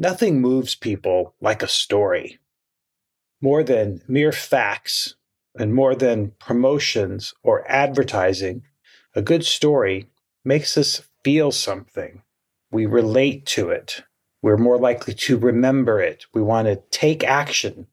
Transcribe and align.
Nothing 0.00 0.40
moves 0.40 0.74
people 0.74 1.34
like 1.42 1.62
a 1.62 1.68
story. 1.68 2.38
More 3.42 3.62
than 3.62 4.00
mere 4.08 4.32
facts 4.32 5.16
and 5.54 5.74
more 5.74 5.94
than 5.94 6.32
promotions 6.38 7.34
or 7.42 7.70
advertising, 7.70 8.62
a 9.14 9.20
good 9.20 9.44
story 9.44 10.08
makes 10.42 10.78
us 10.78 11.02
feel 11.22 11.52
something. 11.52 12.22
We 12.70 12.86
relate 12.86 13.44
to 13.48 13.68
it. 13.68 14.02
We're 14.40 14.56
more 14.56 14.78
likely 14.78 15.12
to 15.12 15.36
remember 15.36 16.00
it. 16.00 16.24
We 16.32 16.40
want 16.40 16.66
to 16.68 16.82
take 16.90 17.22
action, 17.22 17.86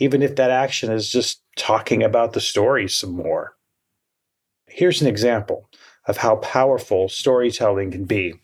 even 0.00 0.22
if 0.22 0.34
that 0.34 0.50
action 0.50 0.90
is 0.90 1.08
just 1.08 1.44
talking 1.56 2.02
about 2.02 2.32
the 2.32 2.40
story 2.40 2.88
some 2.88 3.12
more. 3.12 3.54
Here's 4.66 5.00
an 5.00 5.06
example 5.06 5.70
of 6.08 6.16
how 6.16 6.34
powerful 6.36 7.08
storytelling 7.08 7.92
can 7.92 8.06
be 8.06 8.34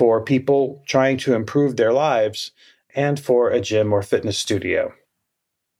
for 0.00 0.24
people 0.24 0.82
trying 0.86 1.18
to 1.18 1.34
improve 1.34 1.76
their 1.76 1.92
lives 1.92 2.52
and 2.94 3.20
for 3.20 3.50
a 3.50 3.60
gym 3.60 3.92
or 3.92 4.00
fitness 4.00 4.38
studio. 4.38 4.94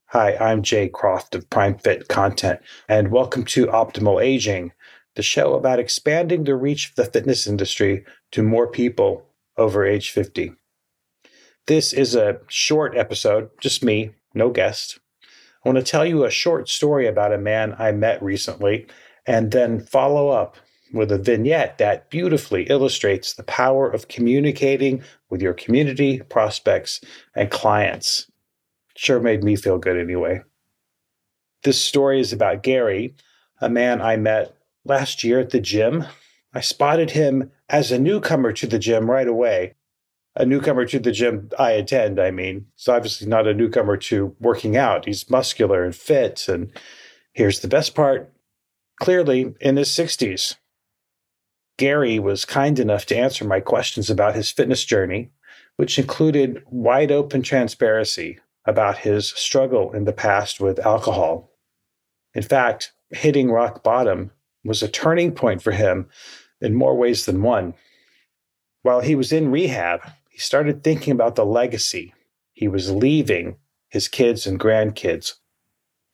Hi, 0.09 0.35
I'm 0.35 0.61
Jay 0.61 0.89
Croft 0.89 1.33
of 1.33 1.49
Prime 1.49 1.75
Fit 1.79 2.07
Content, 2.07 2.59
and 2.87 3.09
welcome 3.09 3.43
to 3.45 3.65
Optimal 3.65 4.23
Aging, 4.23 4.73
the 5.15 5.23
show 5.23 5.55
about 5.55 5.79
expanding 5.79 6.43
the 6.43 6.53
reach 6.53 6.89
of 6.89 6.95
the 6.97 7.05
fitness 7.05 7.47
industry 7.47 8.05
to 8.29 8.43
more 8.43 8.67
people 8.67 9.25
over 9.57 9.83
age 9.83 10.11
50. 10.11 10.53
This 11.65 11.91
is 11.91 12.13
a 12.13 12.41
short 12.47 12.95
episode, 12.95 13.49
just 13.59 13.83
me, 13.83 14.11
no 14.35 14.51
guest. 14.51 14.99
I 15.65 15.69
want 15.69 15.79
to 15.79 15.83
tell 15.83 16.05
you 16.05 16.25
a 16.25 16.29
short 16.29 16.69
story 16.69 17.07
about 17.07 17.33
a 17.33 17.39
man 17.39 17.75
I 17.79 17.91
met 17.91 18.21
recently 18.21 18.85
and 19.25 19.49
then 19.49 19.79
follow 19.79 20.29
up 20.29 20.57
with 20.93 21.11
a 21.11 21.17
vignette 21.17 21.77
that 21.77 22.09
beautifully 22.09 22.63
illustrates 22.63 23.33
the 23.33 23.43
power 23.43 23.89
of 23.89 24.07
communicating 24.07 25.03
with 25.29 25.41
your 25.41 25.53
community, 25.53 26.19
prospects, 26.29 27.01
and 27.35 27.49
clients. 27.49 28.29
Sure 28.95 29.19
made 29.19 29.43
me 29.43 29.55
feel 29.55 29.77
good 29.77 29.97
anyway. 29.97 30.41
This 31.63 31.81
story 31.81 32.19
is 32.19 32.33
about 32.33 32.63
Gary, 32.63 33.15
a 33.59 33.69
man 33.69 34.01
I 34.01 34.17
met 34.17 34.55
last 34.83 35.23
year 35.23 35.39
at 35.39 35.51
the 35.51 35.59
gym. 35.59 36.05
I 36.53 36.61
spotted 36.61 37.11
him 37.11 37.51
as 37.69 37.91
a 37.91 37.99
newcomer 37.99 38.51
to 38.53 38.67
the 38.67 38.79
gym 38.79 39.09
right 39.09 39.27
away. 39.27 39.75
A 40.35 40.45
newcomer 40.45 40.85
to 40.85 40.99
the 40.99 41.11
gym 41.11 41.49
I 41.59 41.71
attend, 41.71 42.19
I 42.19 42.31
mean. 42.31 42.67
He's 42.75 42.87
obviously 42.87 43.27
not 43.27 43.47
a 43.47 43.53
newcomer 43.53 43.97
to 43.97 44.35
working 44.39 44.77
out. 44.77 45.05
He's 45.05 45.29
muscular 45.29 45.83
and 45.83 45.95
fit. 45.95 46.47
And 46.47 46.71
here's 47.33 47.59
the 47.59 47.67
best 47.67 47.95
part 47.95 48.33
clearly 48.99 49.53
in 49.59 49.77
his 49.77 49.89
60s. 49.89 50.55
Gary 51.81 52.19
was 52.19 52.45
kind 52.45 52.77
enough 52.77 53.07
to 53.07 53.17
answer 53.17 53.43
my 53.43 53.59
questions 53.59 54.11
about 54.11 54.35
his 54.35 54.51
fitness 54.51 54.85
journey, 54.85 55.31
which 55.77 55.97
included 55.97 56.61
wide 56.67 57.11
open 57.11 57.41
transparency 57.41 58.37
about 58.65 58.99
his 58.99 59.29
struggle 59.29 59.91
in 59.91 60.03
the 60.03 60.13
past 60.13 60.59
with 60.59 60.77
alcohol. 60.85 61.49
In 62.35 62.43
fact, 62.43 62.91
hitting 63.09 63.49
rock 63.49 63.81
bottom 63.81 64.29
was 64.63 64.83
a 64.83 64.87
turning 64.87 65.31
point 65.31 65.63
for 65.63 65.71
him 65.71 66.07
in 66.61 66.75
more 66.75 66.95
ways 66.95 67.25
than 67.25 67.41
one. 67.41 67.73
While 68.83 69.01
he 69.01 69.15
was 69.15 69.31
in 69.31 69.49
rehab, 69.49 70.01
he 70.29 70.37
started 70.37 70.83
thinking 70.83 71.13
about 71.13 71.33
the 71.33 71.47
legacy 71.47 72.13
he 72.53 72.67
was 72.67 72.91
leaving 72.91 73.55
his 73.89 74.07
kids 74.07 74.45
and 74.45 74.59
grandkids, 74.59 75.33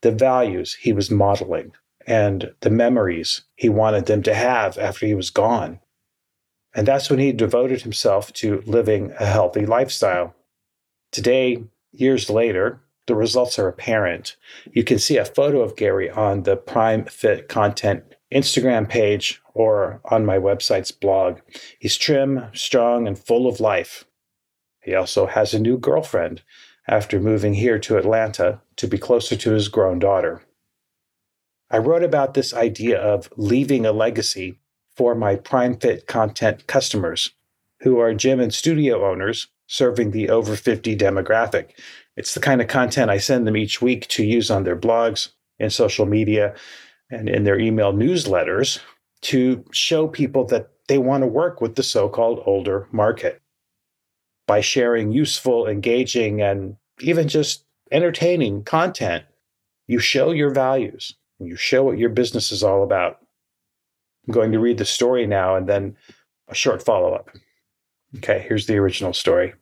the 0.02 0.14
values 0.14 0.76
he 0.76 0.94
was 0.94 1.12
modeling, 1.12 1.74
and 2.08 2.54
the 2.62 2.70
memories 2.70 3.42
he 3.56 3.70
wanted 3.70 4.06
them 4.06 4.24
to 4.24 4.34
have 4.34 4.78
after 4.78 5.06
he 5.06 5.14
was 5.14 5.30
gone. 5.30 5.80
And 6.74 6.88
that's 6.88 7.10
when 7.10 7.20
he 7.20 7.34
devoted 7.34 7.82
himself 7.82 8.32
to 8.34 8.64
living 8.66 9.12
a 9.20 9.26
healthy 9.26 9.66
lifestyle. 9.66 10.34
Today, 11.12 11.64
years 11.92 12.30
later, 12.30 12.82
the 13.08 13.16
results 13.16 13.60
are 13.60 13.68
apparent. 13.68 14.36
You 14.72 14.84
can 14.84 15.00
see 15.00 15.18
a 15.18 15.26
photo 15.26 15.62
of 15.62 15.76
Gary 15.76 16.10
on 16.10 16.44
the 16.44 16.56
Prime 16.56 17.06
Fit 17.06 17.50
content 17.50 18.16
Instagram 18.34 18.88
page 18.88 19.42
or 19.54 20.02
on 20.06 20.26
my 20.26 20.38
website's 20.38 20.92
blog. 20.92 21.40
He's 21.80 21.98
trim, 21.98 22.48
strong, 22.54 23.08
and 23.08 23.18
full 23.18 23.48
of 23.48 23.60
life. 23.60 24.06
He 24.82 24.94
also 24.94 25.26
has 25.26 25.54
a 25.54 25.60
new 25.60 25.78
girlfriend 25.78 26.44
after 26.88 27.20
moving 27.20 27.54
here 27.54 27.80
to 27.80 27.98
Atlanta 27.98 28.62
to 28.78 28.88
be 28.88 28.98
closer 28.98 29.36
to 29.36 29.52
his 29.52 29.68
grown 29.68 30.00
daughter. 30.00 30.42
I 31.70 31.78
wrote 31.80 32.04
about 32.04 32.34
this 32.34 32.54
idea 32.54 32.98
of 32.98 33.30
leaving 33.36 33.86
a 33.86 33.92
legacy 33.92 34.60
for 34.96 35.16
my 35.16 35.36
Prime 35.36 35.78
Fit 35.78 36.08
content 36.08 36.66
customers, 36.66 37.32
who 37.82 38.00
are 38.00 38.14
gym 38.14 38.40
and 38.40 38.54
studio 38.54 39.10
owners 39.10 39.48
serving 39.68 40.12
the 40.12 40.30
over 40.30 40.56
50 40.56 40.96
demographic. 40.96 41.72
It's 42.16 42.34
the 42.34 42.40
kind 42.40 42.62
of 42.62 42.68
content 42.68 43.12
I 43.12 43.18
send 43.18 43.46
them 43.46 43.58
each 43.58 43.82
week 43.82 44.08
to 44.10 44.24
use 44.24 44.50
on 44.50 44.64
their 44.64 44.78
blogs 44.78 45.30
and 45.60 45.72
social 45.72 46.06
media 46.06 46.56
and 47.12 47.28
in 47.28 47.44
their 47.44 47.60
email 47.60 47.94
newsletters 47.94 48.80
to 49.22 49.64
show 49.72 50.08
people 50.08 50.46
that 50.46 50.70
they 50.88 50.98
want 50.98 51.24
to 51.24 51.28
work 51.28 51.60
with 51.60 51.76
the 51.76 51.84
so 51.84 52.08
called 52.08 52.42
older 52.46 52.88
market 52.92 53.42
by 54.48 54.62
sharing 54.62 55.12
useful, 55.12 55.68
engaging, 55.68 56.42
and 56.42 56.78
even 57.02 57.28
just 57.28 57.66
entertaining 57.92 58.64
content. 58.64 59.26
You 59.86 60.00
show 60.00 60.32
your 60.32 60.52
values 60.52 61.16
you 61.40 61.56
show 61.56 61.84
what 61.84 61.98
your 61.98 62.10
business 62.10 62.52
is 62.52 62.64
all 62.64 62.84
about. 62.84 63.20
I'm 64.28 64.34
going 64.34 64.52
to 64.52 64.60
read 64.60 64.78
the 64.78 64.86
story 64.86 65.26
now 65.26 65.56
and 65.56 65.68
then 65.68 65.96
a 66.48 66.56
short 66.56 66.84
follow 66.84 67.14
up. 67.14 67.30
Okay, 68.18 68.46
here's 68.48 68.68
the 68.68 68.78
original 68.78 69.14
story. 69.14 69.54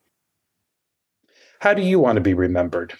How 1.59 1.73
do 1.73 1.81
you 1.81 1.99
want 1.99 2.15
to 2.17 2.21
be 2.21 2.33
remembered? 2.33 2.93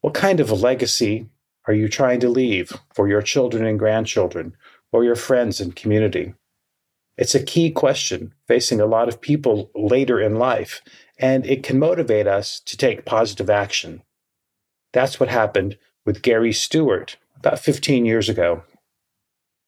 What 0.00 0.14
kind 0.14 0.40
of 0.40 0.50
a 0.50 0.54
legacy 0.54 1.28
are 1.66 1.74
you 1.74 1.88
trying 1.88 2.20
to 2.20 2.28
leave 2.28 2.72
for 2.94 3.08
your 3.08 3.22
children 3.22 3.64
and 3.64 3.78
grandchildren 3.78 4.56
or 4.90 5.04
your 5.04 5.16
friends 5.16 5.60
and 5.60 5.76
community? 5.76 6.34
It's 7.16 7.34
a 7.34 7.42
key 7.42 7.70
question 7.70 8.34
facing 8.48 8.80
a 8.80 8.86
lot 8.86 9.08
of 9.08 9.20
people 9.20 9.70
later 9.74 10.20
in 10.20 10.36
life, 10.36 10.80
and 11.18 11.46
it 11.46 11.62
can 11.62 11.78
motivate 11.78 12.26
us 12.26 12.60
to 12.60 12.76
take 12.76 13.04
positive 13.04 13.50
action. 13.50 14.02
That's 14.92 15.20
what 15.20 15.28
happened 15.28 15.76
with 16.04 16.22
Gary 16.22 16.52
Stewart 16.52 17.16
about 17.42 17.58
15 17.58 18.06
years 18.06 18.28
ago. 18.28 18.62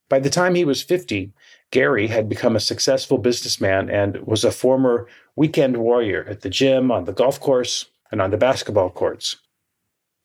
By 0.09 0.21
the 0.21 0.31
time 0.31 0.55
he 0.55 0.65
was 0.65 0.81
50, 0.81 1.33
Gary 1.73 2.07
had 2.07 2.29
become 2.29 2.55
a 2.55 2.61
successful 2.61 3.19
businessman 3.19 3.91
and 3.91 4.19
was 4.19 4.45
a 4.45 4.53
former 4.53 5.09
weekend 5.35 5.79
warrior 5.79 6.25
at 6.29 6.43
the 6.43 6.51
gym, 6.51 6.93
on 6.93 7.05
the 7.05 7.13
golf 7.13 7.41
course, 7.41 7.87
and 8.13 8.23
on 8.23 8.31
the 8.31 8.37
basketball 8.37 8.91
courts. 8.91 9.39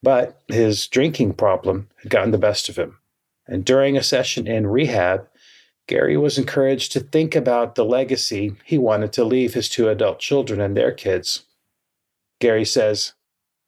But 0.03 0.43
his 0.47 0.87
drinking 0.87 1.33
problem 1.33 1.89
had 2.03 2.11
gotten 2.11 2.29
the 2.29 2.37
best 2.37 2.69
of 2.69 2.77
him. 2.77 2.99
And 3.47 3.65
during 3.65 3.97
a 3.97 4.03
session 4.03 4.45
in 4.45 4.67
rehab, 4.67 5.27
Gary 5.87 6.17
was 6.17 6.37
encouraged 6.37 6.91
to 6.91 6.99
think 6.99 7.35
about 7.35 7.73
the 7.73 7.83
legacy 7.83 8.53
he 8.63 8.77
wanted 8.77 9.11
to 9.13 9.23
leave 9.23 9.55
his 9.55 9.69
two 9.69 9.89
adult 9.89 10.19
children 10.19 10.61
and 10.61 10.77
their 10.77 10.91
kids. 10.91 11.45
Gary 12.39 12.63
says, 12.63 13.13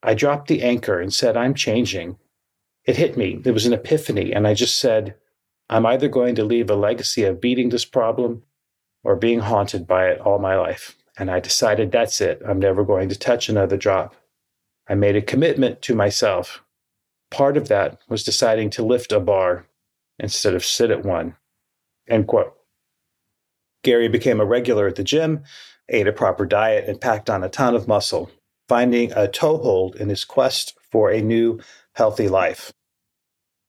I 0.04 0.14
dropped 0.14 0.46
the 0.46 0.62
anchor 0.62 1.00
and 1.00 1.12
said, 1.12 1.36
I'm 1.36 1.54
changing 1.54 2.16
it 2.84 2.96
hit 2.96 3.16
me. 3.16 3.40
It 3.44 3.52
was 3.52 3.66
an 3.66 3.72
epiphany. 3.72 4.32
And 4.32 4.46
I 4.46 4.54
just 4.54 4.78
said, 4.78 5.14
I'm 5.68 5.86
either 5.86 6.08
going 6.08 6.34
to 6.36 6.44
leave 6.44 6.70
a 6.70 6.74
legacy 6.74 7.24
of 7.24 7.40
beating 7.40 7.68
this 7.68 7.84
problem 7.84 8.42
or 9.04 9.16
being 9.16 9.40
haunted 9.40 9.86
by 9.86 10.08
it 10.08 10.20
all 10.20 10.38
my 10.38 10.56
life. 10.56 10.96
And 11.16 11.30
I 11.30 11.40
decided 11.40 11.92
that's 11.92 12.20
it. 12.20 12.42
I'm 12.46 12.58
never 12.58 12.84
going 12.84 13.08
to 13.08 13.18
touch 13.18 13.48
another 13.48 13.76
drop. 13.76 14.14
I 14.88 14.94
made 14.94 15.16
a 15.16 15.22
commitment 15.22 15.82
to 15.82 15.94
myself. 15.94 16.62
Part 17.30 17.56
of 17.56 17.68
that 17.68 18.00
was 18.08 18.24
deciding 18.24 18.70
to 18.70 18.82
lift 18.82 19.12
a 19.12 19.20
bar 19.20 19.66
instead 20.18 20.54
of 20.54 20.64
sit 20.64 20.90
at 20.90 21.04
one. 21.04 21.36
End 22.08 22.26
quote. 22.26 22.54
Gary 23.82 24.08
became 24.08 24.40
a 24.40 24.44
regular 24.44 24.86
at 24.86 24.96
the 24.96 25.04
gym, 25.04 25.42
ate 25.88 26.06
a 26.06 26.12
proper 26.12 26.46
diet, 26.46 26.88
and 26.88 27.00
packed 27.00 27.28
on 27.28 27.42
a 27.42 27.48
ton 27.48 27.74
of 27.74 27.88
muscle, 27.88 28.30
finding 28.68 29.12
a 29.12 29.28
toehold 29.28 29.96
in 29.96 30.08
his 30.08 30.24
quest 30.24 30.76
for 30.90 31.10
a 31.10 31.20
new 31.20 31.60
healthy 31.94 32.28
life. 32.28 32.72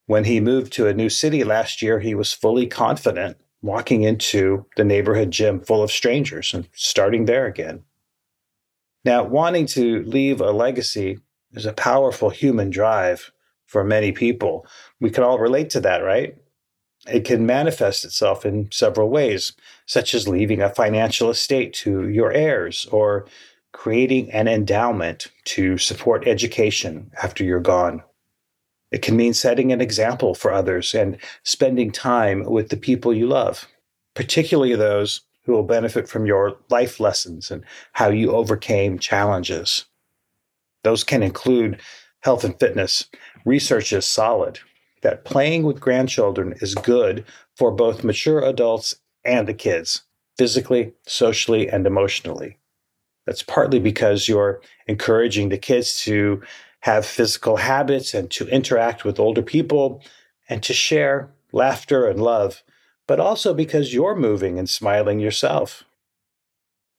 When 0.05 0.25
he 0.25 0.39
moved 0.39 0.73
to 0.73 0.87
a 0.87 0.93
new 0.93 1.09
city 1.09 1.43
last 1.43 1.81
year, 1.81 1.99
he 1.99 2.15
was 2.15 2.33
fully 2.33 2.67
confident 2.67 3.37
walking 3.61 4.03
into 4.03 4.65
the 4.75 4.83
neighborhood 4.83 5.31
gym 5.31 5.61
full 5.61 5.81
of 5.81 5.91
strangers 5.91 6.53
and 6.53 6.67
starting 6.73 7.25
there 7.25 7.45
again. 7.45 7.83
Now, 9.05 9.23
wanting 9.23 9.65
to 9.67 10.03
leave 10.03 10.41
a 10.41 10.51
legacy 10.51 11.19
is 11.53 11.65
a 11.65 11.73
powerful 11.73 12.29
human 12.29 12.69
drive 12.69 13.31
for 13.65 13.83
many 13.83 14.11
people. 14.11 14.65
We 14.99 15.09
can 15.09 15.23
all 15.23 15.39
relate 15.39 15.69
to 15.71 15.79
that, 15.81 15.99
right? 15.99 16.37
It 17.07 17.25
can 17.25 17.45
manifest 17.45 18.05
itself 18.05 18.45
in 18.45 18.69
several 18.71 19.09
ways, 19.09 19.53
such 19.85 20.13
as 20.13 20.27
leaving 20.27 20.61
a 20.61 20.69
financial 20.69 21.29
estate 21.29 21.73
to 21.73 22.07
your 22.07 22.31
heirs 22.31 22.87
or 22.91 23.25
creating 23.73 24.31
an 24.31 24.47
endowment 24.47 25.27
to 25.45 25.77
support 25.77 26.27
education 26.27 27.11
after 27.21 27.43
you're 27.43 27.59
gone. 27.59 28.03
It 28.94 29.01
can 29.01 29.18
mean 29.18 29.34
setting 29.34 29.72
an 29.72 29.81
example 29.81 30.36
for 30.36 30.54
others 30.54 30.94
and 30.94 31.18
spending 31.42 31.92
time 31.92 32.44
with 32.44 32.69
the 32.69 32.78
people 32.78 33.12
you 33.12 33.25
love, 33.25 33.68
particularly 34.13 34.75
those 34.75 35.22
who 35.45 35.51
will 35.51 35.63
benefit 35.63 36.07
from 36.07 36.28
your 36.28 36.56
life 36.69 37.00
lessons 37.00 37.50
and 37.50 37.66
how 37.94 38.10
you 38.10 38.31
overcame 38.31 39.00
challenges. 39.00 39.86
Those 40.84 41.04
can 41.04 41.24
include 41.24 41.81
health 42.19 42.44
and 42.44 42.57
fitness. 42.60 43.07
Research 43.45 43.92
is 43.92 44.06
solid 44.06 44.60
that 45.01 45.25
playing 45.25 45.63
with 45.63 45.81
grandchildren 45.81 46.54
is 46.62 46.75
good 46.75 47.25
for 47.57 47.72
both 47.72 48.04
mature 48.04 48.42
adults 48.42 48.95
and 49.25 49.48
the 49.48 49.56
kids, 49.56 50.04
physically, 50.38 50.94
socially, 51.07 51.68
and 51.68 51.88
emotionally. 51.88 52.60
That's 53.25 53.42
partly 53.42 53.80
because 53.80 54.28
you're 54.28 54.62
encouraging 54.88 55.50
the 55.50 55.57
kids 55.57 56.00
to 56.01 56.44
have 56.83 57.06
physical 57.06 57.56
habits 57.56 58.13
and 58.13 58.30
to 58.30 58.45
interact 58.50 59.06
with 59.06 59.18
older 59.18 59.41
people 59.41 60.01
and 60.50 60.62
to 60.62 60.74
share 60.74 61.30
laughter 61.53 62.06
and 62.06 62.21
love, 62.21 62.62
but 63.07 63.21
also 63.21 63.53
because 63.53 63.94
you're 63.94 64.18
moving 64.18 64.59
and 64.59 64.69
smiling 64.69 65.18
yourself. 65.18 65.85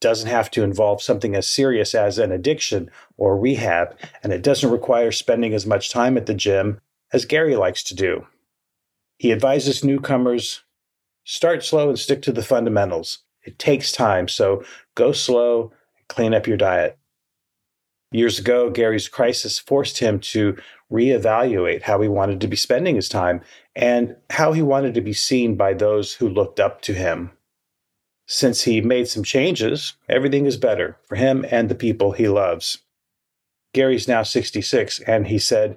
Doesn't 0.01 0.31
have 0.31 0.51
to 0.53 0.63
involve 0.63 1.03
something 1.03 1.35
as 1.35 1.47
serious 1.47 1.95
as 1.95 2.19
an 2.19 2.33
addiction 2.33 2.91
or 3.19 3.39
rehab, 3.39 3.95
and 4.23 4.33
it 4.33 4.43
doesn't 4.43 4.71
require 4.71 5.13
spending 5.13 5.53
as 5.53 5.67
much 5.67 5.91
time 5.91 6.17
at 6.17 6.25
the 6.25 6.33
gym 6.33 6.81
as 7.13 7.27
Gary 7.27 7.55
likes 7.55 7.83
to 7.83 7.95
do. 7.95 8.27
He 9.19 9.33
advises 9.33 9.85
newcomers 9.85 10.63
start 11.25 11.63
slow 11.63 11.91
and 11.91 11.99
stick 11.99 12.23
to 12.23 12.33
the 12.33 12.43
fundamentals. 12.43 13.19
It 13.43 13.59
takes 13.59 13.93
time, 13.93 14.29
so 14.29 14.65
go 14.95 15.13
slow 15.13 15.73
clean 16.09 16.33
up 16.33 16.47
your 16.47 16.57
diet. 16.57 16.99
Years 18.15 18.39
ago, 18.39 18.71
Gary's 18.71 19.09
crisis 19.09 19.59
forced 19.59 19.99
him 19.99 20.21
to 20.21 20.57
reevaluate 20.89 21.83
how 21.83 22.01
he 22.01 22.07
wanted 22.07 22.41
to 22.43 22.47
be 22.47 22.55
spending 22.55 22.95
his 22.95 23.09
time 23.09 23.41
and 23.75 24.15
how 24.31 24.53
he 24.53 24.63
wanted 24.63 24.95
to 24.95 25.01
be 25.01 25.13
seen 25.13 25.57
by 25.57 25.75
those 25.75 26.15
who 26.15 26.29
looked 26.29 26.61
up 26.61 26.81
to 26.83 26.93
him. 26.93 27.33
Since 28.29 28.63
he 28.63 28.81
made 28.81 29.09
some 29.09 29.25
changes, 29.25 29.95
everything 30.09 30.47
is 30.47 30.57
better 30.57 30.97
for 31.09 31.17
him 31.17 31.45
and 31.51 31.69
the 31.69 31.75
people 31.75 32.13
he 32.13 32.29
loves. 32.29 32.79
Gary's 33.73 34.07
now 34.07 34.23
66, 34.23 35.01
and 35.01 35.27
he 35.27 35.41
said, 35.41 35.77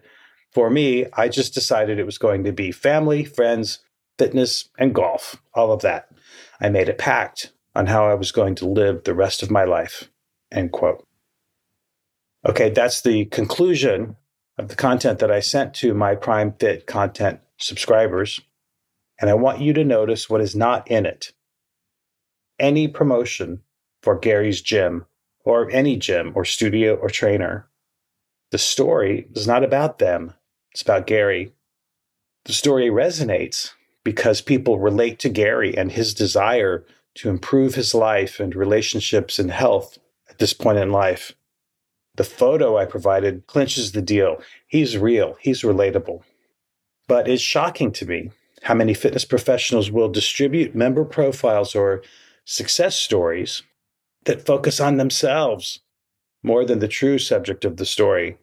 For 0.52 0.70
me, 0.70 1.08
I 1.14 1.30
just 1.30 1.56
decided 1.56 1.98
it 1.98 2.06
was 2.06 2.20
going 2.20 2.44
to 2.44 2.52
be 2.52 2.72
family, 2.72 3.26
friends, 3.26 3.80
fitness, 4.20 4.70
and 4.78 4.94
golf, 4.94 5.42
all 5.56 5.72
of 5.72 5.82
that. 5.82 6.10
I 6.62 6.70
made 6.70 6.88
a 6.88 6.94
pact 6.94 7.52
on 7.74 7.88
how 7.88 8.08
I 8.08 8.14
was 8.14 8.32
going 8.32 8.54
to 8.56 8.68
live 8.68 9.06
the 9.06 9.16
rest 9.16 9.42
of 9.42 9.50
my 9.50 9.64
life. 9.64 10.12
End 10.52 10.72
quote. 10.72 11.04
Okay, 12.48 12.70
that's 12.70 13.02
the 13.02 13.26
conclusion 13.26 14.16
of 14.58 14.70
the 14.70 14.76
content 14.76 15.20
that 15.20 15.30
I 15.30 15.42
sent 15.42 15.74
to 15.76 15.94
my 15.94 16.16
Prime 16.16 16.54
Fit 16.54 16.88
content 16.88 17.42
subscribers. 17.58 18.40
And 19.20 19.30
I 19.30 19.34
want 19.34 19.60
you 19.60 19.74
to 19.74 19.84
notice 19.84 20.30
what 20.30 20.40
is 20.40 20.56
not 20.56 20.90
in 20.90 21.06
it. 21.06 21.34
Any 22.58 22.88
promotion 22.88 23.64
for 24.02 24.18
Gary's 24.18 24.62
gym 24.62 25.06
or 25.44 25.70
any 25.72 25.98
gym 25.98 26.32
or 26.36 26.46
studio 26.46 26.96
or 26.96 27.10
trainer. 27.10 27.68
The 28.52 28.58
story 28.58 29.28
is 29.34 29.46
not 29.46 29.66
about 29.66 30.00
them, 30.00 30.34
it's 30.72 30.82
about 30.82 31.06
Gary. 31.06 31.52
The 32.46 32.54
story 32.54 32.90
resonates 32.90 33.72
because 34.06 34.40
people 34.40 34.80
relate 34.80 35.20
to 35.20 35.30
Gary 35.30 35.78
and 35.78 35.92
his 35.92 36.14
desire 36.14 36.86
to 37.16 37.30
improve 37.30 37.76
his 37.76 37.94
life 37.94 38.40
and 38.40 38.56
relationships 38.56 39.38
and 39.38 39.52
health 39.52 39.98
at 40.30 40.40
this 40.40 40.54
point 40.54 40.78
in 40.78 40.94
life. 40.94 41.34
The 42.18 42.24
photo 42.24 42.78
I 42.78 42.86
provided 42.86 43.46
clinches 43.48 43.92
the 43.92 44.02
deal. 44.02 44.42
He's 44.68 44.98
real, 44.98 45.38
he's 45.40 45.62
relatable. 45.62 46.24
But 47.08 47.28
it's 47.28 47.42
shocking 47.42 47.92
to 47.94 48.06
me 48.06 48.32
how 48.64 48.74
many 48.74 48.94
fitness 48.94 49.24
professionals 49.24 49.92
will 49.92 50.10
distribute 50.10 50.76
member 50.76 51.06
profiles 51.06 51.76
or 51.76 52.02
success 52.44 52.96
stories 52.96 53.62
that 54.26 54.46
focus 54.46 54.80
on 54.80 54.98
themselves 54.98 55.80
more 56.44 56.66
than 56.66 56.80
the 56.80 56.88
true 56.88 57.20
subject 57.20 57.64
of 57.64 57.78
the 57.78 57.86
story. 57.86 58.38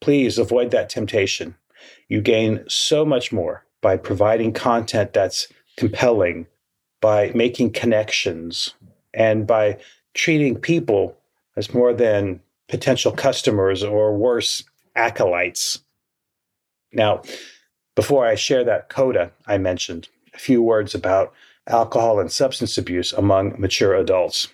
Please 0.00 0.38
avoid 0.38 0.70
that 0.70 0.90
temptation. 0.90 1.54
You 2.08 2.20
gain 2.20 2.64
so 2.68 3.04
much 3.06 3.32
more 3.32 3.64
by 3.80 3.96
providing 3.96 4.52
content 4.52 5.14
that's 5.14 5.48
compelling, 5.76 6.46
by 7.00 7.32
making 7.34 7.72
connections, 7.72 8.74
and 9.14 9.46
by 9.46 9.78
treating 10.12 10.56
people 10.56 11.16
as 11.56 11.72
more 11.72 11.94
than 11.94 12.40
potential 12.70 13.12
customers 13.12 13.82
or 13.82 14.16
worse, 14.16 14.64
acolytes. 14.96 15.80
Now, 16.92 17.22
before 17.96 18.26
I 18.26 18.34
share 18.34 18.64
that 18.64 18.88
coda 18.88 19.32
I 19.46 19.58
mentioned, 19.58 20.08
a 20.34 20.38
few 20.38 20.62
words 20.62 20.94
about 20.94 21.32
alcohol 21.66 22.18
and 22.20 22.30
substance 22.30 22.78
abuse 22.78 23.12
among 23.12 23.60
mature 23.60 23.94
adults. 23.94 24.48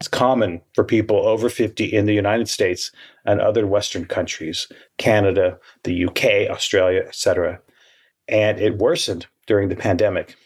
It's 0.00 0.08
common 0.08 0.60
for 0.74 0.84
people 0.84 1.26
over 1.26 1.48
50 1.48 1.84
in 1.84 2.06
the 2.06 2.14
United 2.14 2.48
States 2.48 2.92
and 3.24 3.40
other 3.40 3.66
Western 3.66 4.04
countries, 4.04 4.68
Canada, 4.96 5.58
the 5.82 6.06
UK, 6.06 6.50
Australia, 6.50 7.02
etc. 7.06 7.60
And 8.28 8.60
it 8.60 8.78
worsened 8.78 9.26
during 9.46 9.68
the 9.68 9.76
pandemic. 9.76 10.36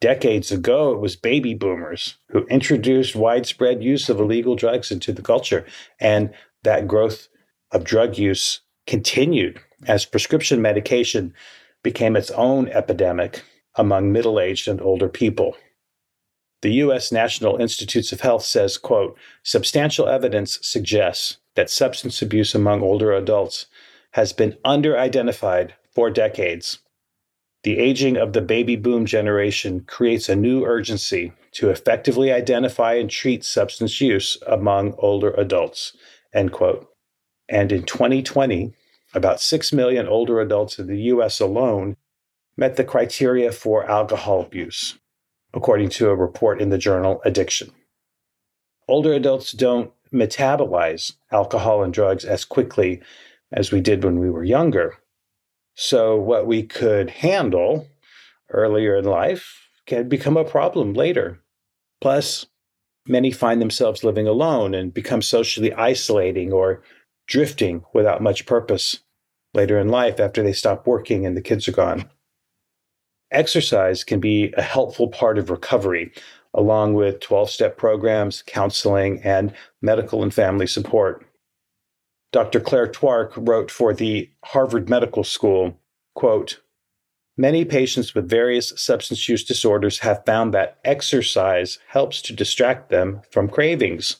Decades 0.00 0.52
ago, 0.52 0.92
it 0.92 1.00
was 1.00 1.16
baby 1.16 1.54
boomers 1.54 2.16
who 2.28 2.44
introduced 2.46 3.16
widespread 3.16 3.82
use 3.82 4.08
of 4.10 4.20
illegal 4.20 4.54
drugs 4.54 4.90
into 4.90 5.12
the 5.12 5.22
culture. 5.22 5.64
And 5.98 6.34
that 6.64 6.86
growth 6.86 7.28
of 7.72 7.84
drug 7.84 8.18
use 8.18 8.60
continued 8.86 9.58
as 9.86 10.04
prescription 10.04 10.60
medication 10.60 11.32
became 11.82 12.14
its 12.14 12.30
own 12.32 12.68
epidemic 12.68 13.42
among 13.76 14.12
middle 14.12 14.38
aged 14.38 14.68
and 14.68 14.80
older 14.80 15.08
people. 15.08 15.56
The 16.62 16.72
U.S. 16.72 17.12
National 17.12 17.56
Institutes 17.56 18.12
of 18.12 18.20
Health 18.20 18.44
says, 18.44 18.78
quote, 18.78 19.16
substantial 19.42 20.08
evidence 20.08 20.58
suggests 20.62 21.38
that 21.54 21.70
substance 21.70 22.20
abuse 22.20 22.54
among 22.54 22.82
older 22.82 23.12
adults 23.12 23.66
has 24.12 24.32
been 24.32 24.56
under-identified 24.64 25.74
for 25.90 26.10
decades 26.10 26.80
the 27.66 27.80
aging 27.80 28.16
of 28.16 28.32
the 28.32 28.40
baby 28.40 28.76
boom 28.76 29.04
generation 29.04 29.80
creates 29.88 30.28
a 30.28 30.36
new 30.36 30.64
urgency 30.64 31.32
to 31.50 31.68
effectively 31.68 32.30
identify 32.30 32.94
and 32.94 33.10
treat 33.10 33.42
substance 33.42 34.00
use 34.00 34.38
among 34.46 34.94
older 34.98 35.32
adults. 35.32 35.92
End 36.32 36.52
quote. 36.52 36.86
And 37.48 37.72
in 37.72 37.82
2020, 37.82 38.72
about 39.14 39.40
6 39.40 39.72
million 39.72 40.06
older 40.06 40.40
adults 40.40 40.78
in 40.78 40.86
the 40.86 41.00
US 41.12 41.40
alone 41.40 41.96
met 42.56 42.76
the 42.76 42.84
criteria 42.84 43.50
for 43.50 43.84
alcohol 43.90 44.42
abuse, 44.42 44.96
according 45.52 45.88
to 45.88 46.08
a 46.08 46.14
report 46.14 46.62
in 46.62 46.70
the 46.70 46.78
journal 46.78 47.20
Addiction. 47.24 47.72
Older 48.86 49.12
adults 49.12 49.50
don't 49.50 49.90
metabolize 50.14 51.14
alcohol 51.32 51.82
and 51.82 51.92
drugs 51.92 52.24
as 52.24 52.44
quickly 52.44 53.02
as 53.50 53.72
we 53.72 53.80
did 53.80 54.04
when 54.04 54.20
we 54.20 54.30
were 54.30 54.44
younger. 54.44 54.98
So, 55.76 56.16
what 56.16 56.46
we 56.46 56.62
could 56.62 57.10
handle 57.10 57.86
earlier 58.50 58.96
in 58.96 59.04
life 59.04 59.68
can 59.84 60.08
become 60.08 60.38
a 60.38 60.44
problem 60.44 60.94
later. 60.94 61.42
Plus, 62.00 62.46
many 63.06 63.30
find 63.30 63.60
themselves 63.60 64.02
living 64.02 64.26
alone 64.26 64.74
and 64.74 64.92
become 64.92 65.20
socially 65.20 65.74
isolating 65.74 66.50
or 66.50 66.82
drifting 67.28 67.84
without 67.92 68.22
much 68.22 68.46
purpose 68.46 69.00
later 69.52 69.78
in 69.78 69.88
life 69.88 70.18
after 70.18 70.42
they 70.42 70.54
stop 70.54 70.86
working 70.86 71.26
and 71.26 71.36
the 71.36 71.42
kids 71.42 71.68
are 71.68 71.72
gone. 71.72 72.08
Exercise 73.30 74.02
can 74.02 74.18
be 74.18 74.54
a 74.56 74.62
helpful 74.62 75.08
part 75.08 75.36
of 75.36 75.50
recovery, 75.50 76.10
along 76.54 76.94
with 76.94 77.20
12 77.20 77.50
step 77.50 77.76
programs, 77.76 78.42
counseling, 78.46 79.20
and 79.22 79.52
medical 79.82 80.22
and 80.22 80.32
family 80.32 80.66
support. 80.66 81.25
Dr. 82.32 82.60
Claire 82.60 82.88
Twark 82.88 83.32
wrote 83.36 83.70
for 83.70 83.94
the 83.94 84.30
Harvard 84.44 84.88
Medical 84.88 85.24
School, 85.24 85.80
quote, 86.14 86.60
Many 87.38 87.66
patients 87.66 88.14
with 88.14 88.30
various 88.30 88.72
substance 88.76 89.28
use 89.28 89.44
disorders 89.44 89.98
have 89.98 90.24
found 90.24 90.54
that 90.54 90.78
exercise 90.84 91.78
helps 91.88 92.22
to 92.22 92.32
distract 92.32 92.88
them 92.88 93.20
from 93.30 93.48
cravings. 93.48 94.16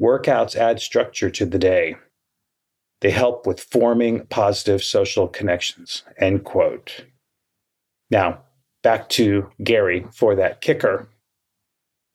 Workouts 0.00 0.56
add 0.56 0.80
structure 0.80 1.28
to 1.28 1.44
the 1.44 1.58
day. 1.58 1.96
They 3.00 3.10
help 3.10 3.46
with 3.46 3.60
forming 3.60 4.26
positive 4.26 4.82
social 4.82 5.28
connections. 5.28 6.04
End 6.16 6.44
quote. 6.44 7.04
Now, 8.10 8.44
back 8.82 9.08
to 9.10 9.50
Gary 9.62 10.06
for 10.12 10.34
that 10.36 10.60
kicker. 10.60 11.08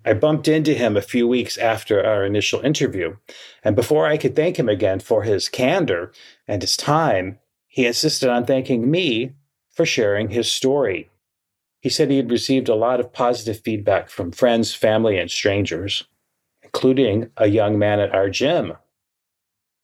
I 0.06 0.14
bumped 0.14 0.48
into 0.48 0.74
him 0.74 0.98
a 0.98 1.02
few 1.02 1.28
weeks 1.28 1.58
after 1.58 2.04
our 2.04 2.26
initial 2.26 2.60
interview, 2.62 3.16
and 3.64 3.76
before 3.76 4.06
I 4.06 4.18
could 4.18 4.36
thank 4.36 4.58
him 4.58 4.68
again 4.68 5.00
for 5.00 5.24
his 5.24 5.48
candor 5.48 6.12
and 6.48 6.62
his 6.62 6.76
time, 6.76 7.40
he 7.68 7.86
insisted 7.86 8.30
on 8.30 8.46
thanking 8.46 8.92
me 8.92 9.34
for 9.72 9.86
sharing 9.86 10.30
his 10.30 10.52
story. 10.52 11.10
He 11.80 11.90
said 11.90 12.10
he 12.10 12.18
had 12.18 12.32
received 12.32 12.70
a 12.70 12.76
lot 12.76 13.00
of 13.00 13.14
positive 13.14 13.62
feedback 13.62 14.10
from 14.10 14.32
friends, 14.32 14.74
family, 14.74 15.18
and 15.18 15.32
strangers, 15.32 16.04
including 16.62 17.30
a 17.38 17.48
young 17.48 17.80
man 17.80 18.00
at 18.00 18.14
our 18.14 18.30
gym. 18.30 18.74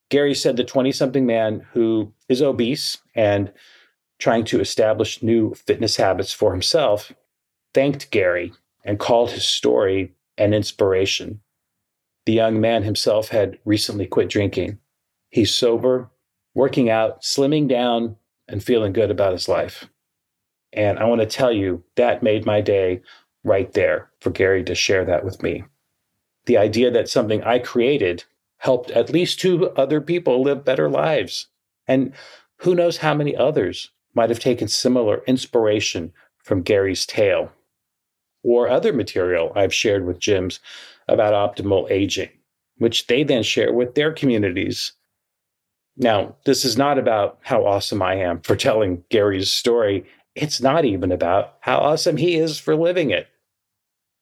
Gary 0.10 0.34
said 0.34 0.58
the 0.58 0.64
20 0.64 0.92
something 0.92 1.26
man 1.26 1.66
who 1.74 2.14
is 2.28 2.42
obese 2.42 2.98
and 3.16 3.52
trying 4.18 4.44
to 4.46 4.60
establish 4.60 5.24
new 5.24 5.54
fitness 5.54 5.96
habits 5.96 6.34
for 6.34 6.52
himself 6.52 7.12
thanked 7.74 8.12
Gary 8.12 8.52
and 8.90 8.98
called 8.98 9.30
his 9.30 9.48
story 9.48 10.16
an 10.40 10.52
inspiration. 10.52 11.40
The 12.26 12.34
young 12.34 12.60
man 12.60 12.82
himself 12.82 13.30
had 13.30 13.60
recently 13.64 14.08
quit 14.08 14.30
drinking. 14.30 14.80
He's 15.30 15.54
sober, 15.54 16.10
working 16.56 16.90
out, 16.90 17.22
slimming 17.22 17.68
down, 17.68 18.16
and 18.48 18.64
feeling 18.64 18.92
good 18.92 19.12
about 19.12 19.34
his 19.34 19.48
life. 19.48 19.88
And 20.74 20.98
I 20.98 21.04
want 21.04 21.22
to 21.22 21.28
tell 21.28 21.52
you, 21.52 21.84
that 21.98 22.24
made 22.24 22.48
my 22.48 22.62
day 22.62 23.04
right 23.44 23.72
there 23.74 24.10
for 24.22 24.32
Gary 24.32 24.64
to 24.64 24.74
share 24.74 25.06
that 25.06 25.24
with 25.24 25.44
me. 25.44 25.66
The 26.48 26.58
idea 26.58 26.90
that 26.90 27.10
something 27.10 27.44
I 27.44 27.60
created 27.60 28.24
helped 28.58 28.90
at 28.90 29.12
least 29.12 29.40
two 29.40 29.70
other 29.74 30.02
people 30.02 30.42
live 30.42 30.66
better 30.66 30.90
lives. 30.90 31.46
And 31.88 32.12
who 32.62 32.74
knows 32.74 32.98
how 32.98 33.14
many 33.14 33.36
others 33.36 33.92
might 34.16 34.32
have 34.32 34.40
taken 34.40 34.68
similar 34.68 35.22
inspiration 35.28 36.12
from 36.40 36.64
Gary's 36.64 37.06
tale 37.06 37.52
or 38.44 38.70
other 38.70 38.94
material 38.94 39.52
I've 39.56 39.74
shared 39.74 40.06
with 40.06 40.20
gyms 40.20 40.60
about 41.08 41.56
optimal 41.56 41.90
aging, 41.90 42.30
which 42.78 43.08
they 43.08 43.24
then 43.24 43.44
share 43.44 43.74
with 43.74 43.96
their 43.96 44.12
communities. 44.12 44.94
Now, 45.98 46.36
this 46.46 46.64
is 46.64 46.78
not 46.78 46.98
about 46.98 47.40
how 47.42 47.66
awesome 47.66 48.02
I 48.02 48.16
am 48.16 48.42
for 48.42 48.56
telling 48.58 49.04
Gary's 49.10 49.52
story. 49.52 50.06
It's 50.36 50.62
not 50.62 50.86
even 50.86 51.12
about 51.12 51.56
how 51.62 51.80
awesome 51.80 52.18
he 52.18 52.36
is 52.36 52.60
for 52.60 52.76
living 52.76 53.10
it. 53.10 53.28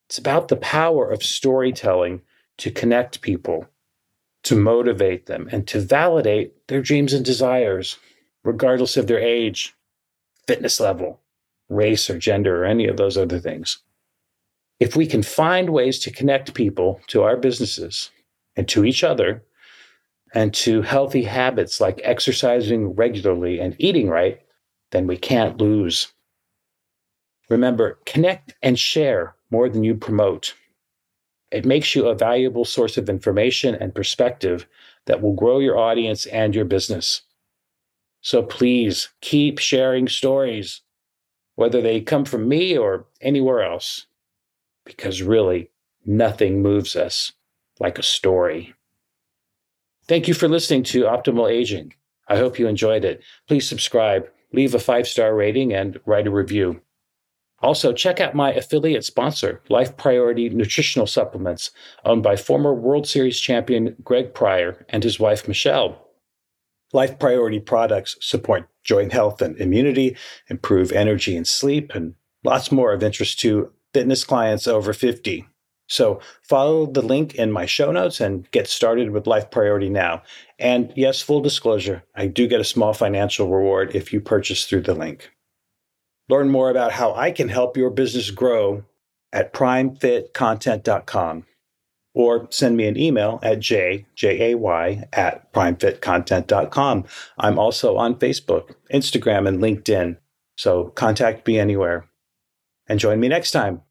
It's 0.07 0.17
about 0.17 0.47
the 0.47 0.55
power 0.55 1.09
of 1.09 1.21
storytelling 1.21 2.21
to 2.59 2.71
connect 2.71 3.21
people, 3.21 3.67
to 4.43 4.55
motivate 4.55 5.25
them, 5.25 5.49
and 5.51 5.67
to 5.67 5.81
validate 5.81 6.67
their 6.67 6.81
dreams 6.81 7.13
and 7.13 7.25
desires, 7.25 7.97
regardless 8.43 8.95
of 8.95 9.07
their 9.07 9.19
age, 9.19 9.75
fitness 10.47 10.79
level, 10.79 11.19
race, 11.69 12.09
or 12.09 12.17
gender, 12.17 12.63
or 12.63 12.65
any 12.65 12.87
of 12.87 12.95
those 12.95 13.17
other 13.17 13.39
things. 13.39 13.79
If 14.79 14.95
we 14.95 15.07
can 15.07 15.23
find 15.23 15.71
ways 15.71 15.99
to 15.99 16.11
connect 16.11 16.53
people 16.53 17.01
to 17.07 17.23
our 17.23 17.35
businesses 17.35 18.11
and 18.55 18.67
to 18.69 18.85
each 18.85 19.03
other 19.03 19.43
and 20.33 20.53
to 20.53 20.81
healthy 20.81 21.23
habits 21.23 21.81
like 21.81 22.01
exercising 22.03 22.93
regularly 22.93 23.59
and 23.59 23.75
eating 23.79 24.09
right, 24.09 24.39
then 24.91 25.07
we 25.07 25.17
can't 25.17 25.59
lose. 25.59 26.13
Remember, 27.49 27.97
connect 28.05 28.53
and 28.61 28.77
share 28.77 29.35
more 29.49 29.69
than 29.69 29.83
you 29.83 29.95
promote. 29.95 30.53
It 31.51 31.65
makes 31.65 31.95
you 31.95 32.07
a 32.07 32.15
valuable 32.15 32.65
source 32.65 32.97
of 32.97 33.09
information 33.09 33.73
and 33.75 33.95
perspective 33.95 34.67
that 35.05 35.21
will 35.21 35.33
grow 35.33 35.59
your 35.59 35.77
audience 35.77 36.25
and 36.27 36.53
your 36.53 36.65
business. 36.65 37.21
So 38.21 38.43
please 38.43 39.09
keep 39.21 39.57
sharing 39.57 40.07
stories, 40.07 40.81
whether 41.55 41.81
they 41.81 42.01
come 42.01 42.25
from 42.25 42.49
me 42.49 42.77
or 42.77 43.05
anywhere 43.21 43.63
else, 43.63 44.05
because 44.87 45.21
really 45.21 45.69
nothing 46.05 46.61
moves 46.61 46.95
us 46.95 47.33
like 47.79 47.99
a 47.99 48.03
story. 48.03 48.73
Thank 50.07 50.27
you 50.27 50.33
for 50.33 50.47
listening 50.47 50.83
to 50.83 51.03
Optimal 51.03 51.51
Aging. 51.51 51.93
I 52.27 52.37
hope 52.37 52.57
you 52.57 52.67
enjoyed 52.67 53.05
it. 53.05 53.21
Please 53.47 53.67
subscribe, 53.67 54.27
leave 54.53 54.73
a 54.73 54.79
five 54.79 55.07
star 55.07 55.35
rating, 55.35 55.73
and 55.73 55.99
write 56.05 56.27
a 56.27 56.31
review. 56.31 56.81
Also, 57.59 57.91
check 57.91 58.19
out 58.19 58.35
my 58.35 58.53
affiliate 58.53 59.03
sponsor, 59.03 59.61
Life 59.67 59.97
Priority 59.97 60.49
Nutritional 60.49 61.07
Supplements, 61.07 61.71
owned 62.05 62.21
by 62.21 62.35
former 62.35 62.73
World 62.73 63.07
Series 63.07 63.39
champion 63.39 63.95
Greg 64.03 64.33
Pryor 64.33 64.85
and 64.89 65.03
his 65.03 65.19
wife 65.19 65.47
Michelle. 65.47 66.07
Life 66.93 67.17
Priority 67.19 67.59
products 67.59 68.15
support 68.21 68.69
joint 68.83 69.11
health 69.11 69.41
and 69.41 69.57
immunity, 69.57 70.15
improve 70.49 70.91
energy 70.91 71.35
and 71.35 71.47
sleep, 71.47 71.93
and 71.93 72.13
lots 72.43 72.71
more 72.71 72.93
of 72.93 73.03
interest 73.03 73.39
to 73.39 73.71
fitness 73.93 74.23
clients 74.23 74.67
over 74.67 74.93
50. 74.93 75.47
So 75.89 76.19
follow 76.43 76.85
the 76.85 77.01
link 77.01 77.35
in 77.35 77.51
my 77.51 77.65
show 77.65 77.91
notes 77.91 78.19
and 78.19 78.49
get 78.51 78.67
started 78.67 79.11
with 79.11 79.27
Life 79.27 79.49
Priority 79.49 79.89
now. 79.89 80.21
And 80.59 80.91
yes, 80.95 81.21
full 81.21 81.41
disclosure, 81.41 82.03
I 82.13 82.27
do 82.27 82.47
get 82.47 82.59
a 82.59 82.65
small 82.65 82.93
financial 82.93 83.47
reward 83.47 83.95
if 83.95 84.11
you 84.11 84.19
purchase 84.19 84.65
through 84.65 84.81
the 84.81 84.95
link. 84.95 85.31
Learn 86.29 86.49
more 86.49 86.69
about 86.69 86.91
how 86.91 87.13
I 87.13 87.31
can 87.31 87.47
help 87.47 87.77
your 87.77 87.89
business 87.89 88.31
grow 88.31 88.83
at 89.31 89.53
primefitcontent.com 89.53 91.45
or 92.13 92.47
send 92.49 92.75
me 92.75 92.87
an 92.87 92.97
email 92.97 93.39
at 93.43 93.59
j, 93.59 94.05
J-A-Y, 94.15 95.07
at 95.13 95.53
primefitcontent.com. 95.53 97.05
I'm 97.37 97.59
also 97.59 97.95
on 97.95 98.15
Facebook, 98.15 98.73
Instagram, 98.91 99.47
and 99.47 99.59
LinkedIn, 99.59 100.17
so 100.57 100.85
contact 100.95 101.45
me 101.47 101.59
anywhere. 101.59 102.09
And 102.87 102.99
join 102.99 103.19
me 103.19 103.27
next 103.27 103.51
time 103.51 103.81